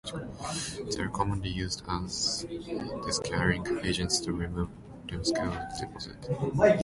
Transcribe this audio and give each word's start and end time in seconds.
They 0.95 1.03
are 1.03 1.09
commonly 1.09 1.49
used 1.51 1.83
as 1.87 2.47
descaling 2.47 3.85
agents 3.85 4.19
to 4.21 4.31
remove 4.33 4.69
limescale 5.05 5.79
deposits. 5.79 6.27